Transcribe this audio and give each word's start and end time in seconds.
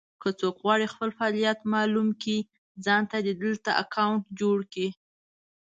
که 0.21 0.29
څوک 0.39 0.55
غواړي 0.63 0.85
خپل 0.93 1.09
فعالیت 1.17 1.59
مالوم 1.73 2.09
کړي 2.21 2.37
ځانته 2.85 3.17
دې 3.25 3.33
دلته 3.43 3.69
اکونټ 3.81 4.21
جوړ 4.39 4.57
کړي. 4.73 4.89